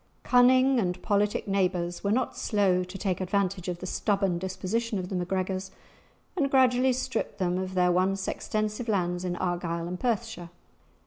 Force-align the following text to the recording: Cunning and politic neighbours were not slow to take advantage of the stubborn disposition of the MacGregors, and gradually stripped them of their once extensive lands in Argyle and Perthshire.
Cunning 0.23 0.79
and 0.79 0.99
politic 1.03 1.47
neighbours 1.47 2.03
were 2.03 2.09
not 2.11 2.35
slow 2.35 2.83
to 2.83 2.97
take 2.97 3.21
advantage 3.21 3.67
of 3.67 3.77
the 3.77 3.85
stubborn 3.85 4.39
disposition 4.39 4.97
of 4.97 5.09
the 5.09 5.15
MacGregors, 5.15 5.69
and 6.35 6.49
gradually 6.49 6.91
stripped 6.91 7.37
them 7.37 7.59
of 7.59 7.75
their 7.75 7.91
once 7.91 8.27
extensive 8.27 8.87
lands 8.87 9.23
in 9.23 9.35
Argyle 9.35 9.87
and 9.87 9.99
Perthshire. 9.99 10.49